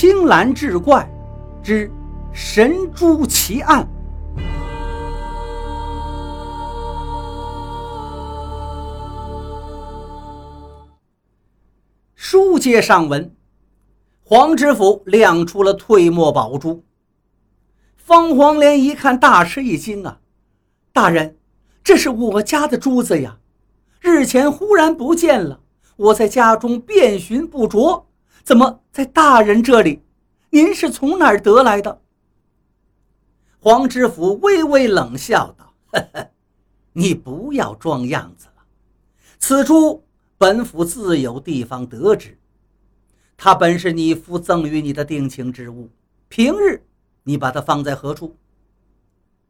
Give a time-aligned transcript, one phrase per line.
[0.00, 1.06] 青蓝志怪
[1.62, 1.92] 之
[2.32, 3.86] 神珠奇案。
[12.14, 13.36] 书接上文，
[14.24, 16.82] 黄知府亮出了退墨宝珠。
[17.94, 20.20] 方黄莲一看，大吃一惊啊！
[20.94, 21.36] 大人，
[21.84, 23.36] 这是我家的珠子呀！
[24.00, 25.60] 日前忽然不见了，
[25.96, 28.06] 我在家中遍寻不着，
[28.42, 30.02] 怎么在大人这里？
[30.50, 32.00] 您是从哪儿得来的？
[33.60, 36.30] 黄知府微微冷笑道：“呵呵，
[36.92, 38.62] 你不要装样子了。
[39.38, 40.02] 此珠
[40.38, 42.38] 本府自有地方得知，
[43.36, 45.88] 它本是你父赠与你的定情之物。
[46.28, 46.82] 平日
[47.22, 48.36] 你把它放在何处？”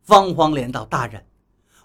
[0.02, 1.25] 方黄连道：“大人，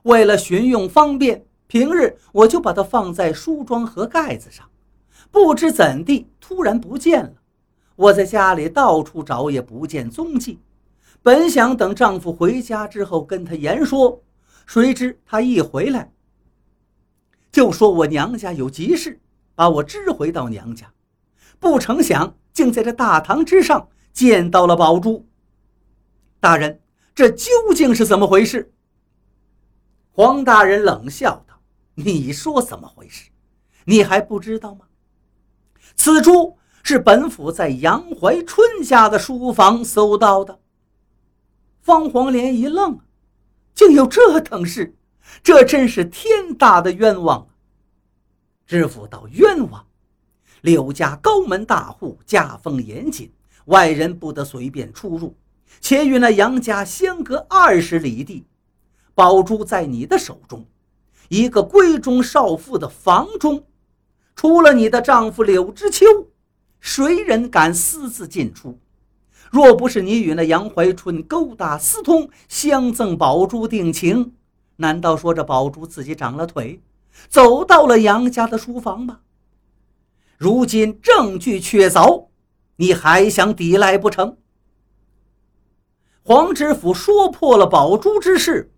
[0.04, 4.70] 为了寻用方便。”平日我就把它放在梳妆盒盖子上，
[5.36, 7.34] 不知怎地突然不见了。
[7.98, 10.62] 我在家里到处找也不见踪迹，
[11.22, 14.24] 本想等丈夫回家之后跟他言说，
[14.66, 16.10] 谁知他一回来
[17.52, 19.20] 就说我娘家有急事，
[19.56, 20.90] 把我支回到娘家。
[21.60, 25.28] 不成想竟在这大堂之上见到了宝珠。
[26.40, 26.80] 大人，
[27.14, 28.72] 这究竟是怎么回事？
[30.14, 31.60] 黄大人冷笑道。
[31.96, 33.32] 你说怎么回事？
[33.84, 34.86] 你还不知道吗？
[35.96, 40.60] 此珠是本府在杨怀春家的书房搜到的。
[41.82, 43.00] 方黄莲一愣，
[43.74, 44.96] 竟有这等事，
[45.44, 47.48] 这真是天大的冤枉啊！
[48.66, 49.86] 知府道：“冤枉！
[50.62, 53.32] 柳家高门大户，家风严谨，
[53.66, 55.36] 外人不得随便出入，
[55.80, 58.46] 且与那杨家相隔二十里地，
[59.14, 60.66] 宝珠在你的手中。”
[61.30, 63.64] 一个闺中少妇的房中，
[64.36, 66.06] 除了你的丈夫柳知秋，
[66.80, 68.80] 谁人敢私自进出？
[69.50, 74.34] 若不是你与那杨怀春勾搭私通，相赠宝珠定情，
[74.78, 76.82] 难道说这宝珠自己长了腿，
[77.30, 79.22] 走到了杨家的书房吗？
[80.38, 82.28] 如今证据确凿，
[82.76, 84.38] 你还想抵赖不成？
[86.24, 88.74] 黄知府说破了宝珠之事。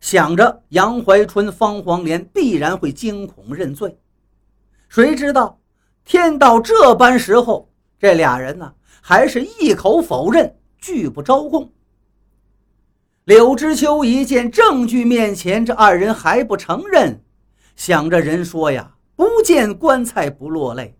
[0.00, 3.96] 想着杨怀春、方黄莲必然会惊恐认罪，
[4.92, 5.58] 谁知道
[6.04, 7.66] 天到这般时候，
[7.98, 11.72] 这俩人呢还是一口否认，拒不招供。
[13.24, 17.18] 柳知秋一见证据面前，这二人还不承认，
[17.74, 20.94] 想着人说呀，不见棺材不落泪，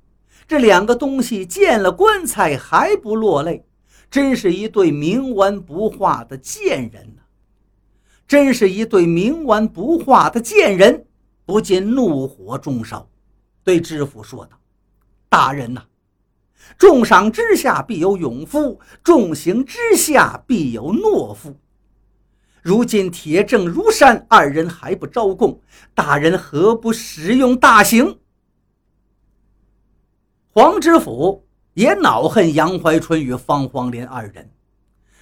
[0.48, 3.62] 这两个东西见了棺材还不落泪，
[4.10, 7.20] 真是一对冥顽不化的贱人呐！
[8.26, 11.04] 真是一对冥顽不化的贱人，
[11.44, 13.06] 不禁怒火中烧，
[13.64, 14.58] 对知府说道
[15.28, 15.82] ：“大人呐，
[16.76, 21.56] 重赏之下必有勇夫，重刑之下必有懦夫。
[22.60, 25.60] 如今铁证如山，二人还不招供，
[25.94, 28.18] 大人何不使用大刑？”
[30.54, 34.50] 黄知府也恼恨杨怀春与方黄林二人。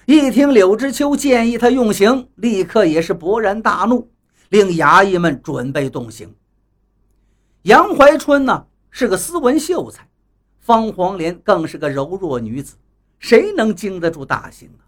[0.05, 4.11] 一听柳知秋建议他用刑，立刻也是勃然大怒，
[4.49, 6.35] 令衙役们准备动刑。
[7.63, 10.07] 杨怀春呢是个斯文秀才，
[10.59, 12.75] 方黄莲更是个柔弱女子，
[13.19, 14.81] 谁能经得住大刑啊？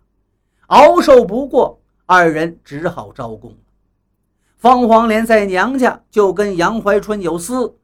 [0.67, 3.56] 熬受不过，二人只好招供。
[4.57, 7.78] 方黄莲在娘家就跟杨怀春有私，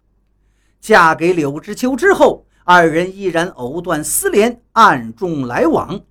[0.82, 6.02] 嫁给柳知秋之后，二人依然藕断丝连，暗中来往。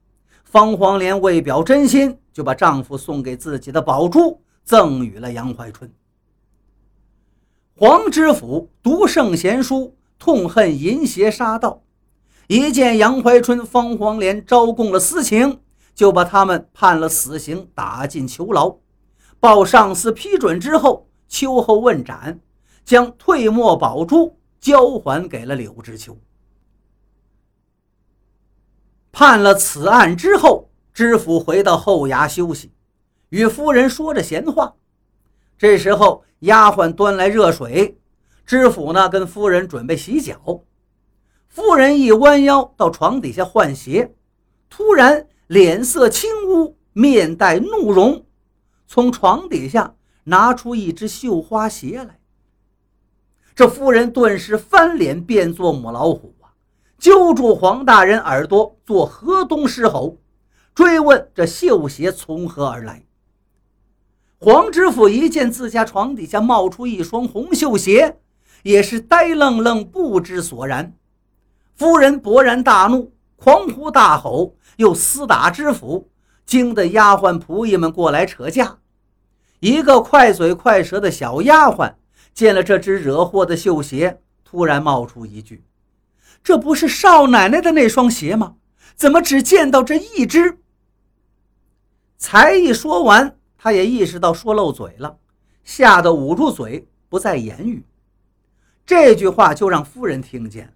[0.44, 5.90] 方黄莲为表真心，就把丈夫送给自己的宝珠赠予了杨怀春。
[7.80, 11.84] 黄知府读圣贤书，痛恨淫邪杀盗，
[12.48, 15.60] 一见杨怀春、方黄莲招供了私情，
[15.94, 18.78] 就把他们判了死刑，打进囚牢。
[19.38, 22.40] 报上司批准之后，秋后问斩，
[22.84, 26.18] 将退没宝珠交还给了柳知秋。
[29.12, 32.72] 判了此案之后，知府回到后衙休息，
[33.28, 34.74] 与夫人说着闲话。
[35.56, 37.98] 这时候，丫鬟端来热水，
[38.46, 40.62] 知府呢跟夫人准备洗脚。
[41.48, 44.14] 夫人一弯腰到床底下换鞋，
[44.70, 48.24] 突然脸色青乌，面带怒容，
[48.86, 49.94] 从床底下
[50.24, 52.20] 拿出一只绣花鞋来。
[53.54, 56.54] 这夫人顿时翻脸变作母老虎啊。
[56.98, 60.18] 揪住黄大人耳朵，做河东狮吼，
[60.74, 63.04] 追问这绣鞋从何而来。
[64.40, 68.18] 黄知府一见自家床底下冒出一双红绣鞋，
[68.62, 70.94] 也是呆愣愣，不知所然。
[71.74, 76.08] 夫人勃然大怒，狂呼大吼，又厮打知府，
[76.46, 78.78] 惊得丫鬟仆役们过来扯架。
[79.58, 81.94] 一个快嘴快舌的小丫鬟
[82.32, 85.64] 见了这只惹祸的绣鞋，突然冒出一句
[86.44, 88.54] ：“这不是少奶奶的那双鞋吗？
[88.94, 90.58] 怎么只见到这一只？”
[92.18, 95.18] 才一说完，他也意识到说漏嘴了，
[95.64, 97.84] 吓得捂住嘴，不再言语。
[98.86, 100.72] 这句话就让夫人听见了，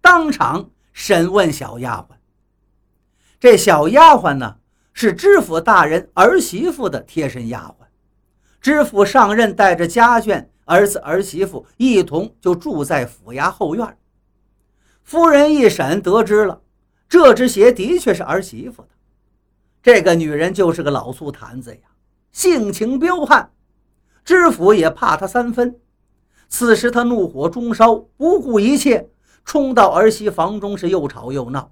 [0.00, 2.16] 当场审问小丫鬟。
[3.40, 4.56] 这小丫鬟呢，
[4.92, 7.86] 是知府大人儿媳妇的贴身丫鬟。
[8.60, 13.96] 知府上任，带着家眷、儿子儿媳妇一同就住在府衙后院。
[15.02, 16.62] 夫人一审得知了，
[17.08, 18.88] 这只鞋的确是儿媳妇的。
[19.82, 21.80] 这个女人就是个老醋坛子呀，
[22.34, 23.52] 性情彪悍，
[24.24, 25.78] 知府也怕他三分。
[26.48, 29.08] 此时他怒火中烧，不顾一切
[29.44, 31.70] 冲到儿媳房中，是又吵又闹。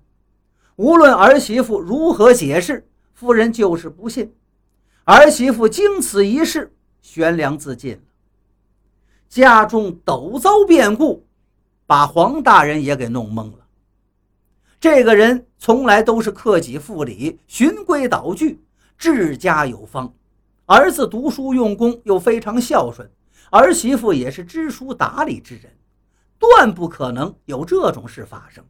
[0.77, 4.33] 无论儿媳妇如何解释，夫人就是不信。
[5.05, 8.01] 儿媳妇经此一事，悬梁自尽了。
[9.29, 11.27] 家中陡遭变故，
[11.87, 13.67] 把黄大人也给弄懵了。
[14.79, 18.63] 这个人从来都是克己复礼、循规蹈矩、
[18.97, 20.15] 治家有方。
[20.73, 23.11] 儿子读书用功，又非常孝顺，
[23.51, 25.71] 儿媳妇也是知书达理之人，
[26.39, 28.65] 断不可能有这种事发生。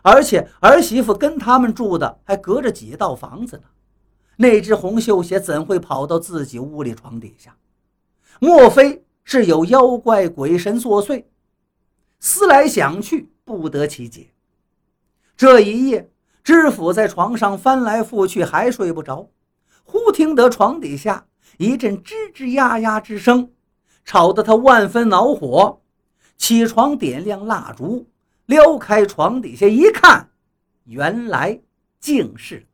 [0.00, 3.64] 而且儿媳妇跟他们住的还隔着几道房子呢，
[4.36, 7.54] 那只红绣鞋怎会跑到自己屋里床底下？
[8.38, 11.24] 莫非是有妖怪鬼神作祟？
[12.18, 14.30] 思来想去，不得其解。
[15.36, 16.10] 这一夜，
[16.42, 19.28] 知府在床上翻来覆去，还睡不着。
[19.90, 21.26] 忽听得床底下
[21.58, 23.50] 一阵吱吱呀呀之声，
[24.04, 25.82] 吵得他万分恼火，
[26.36, 28.06] 起床点亮蜡烛，
[28.46, 30.30] 撩开床底下一看，
[30.84, 31.60] 原来
[31.98, 32.68] 竟是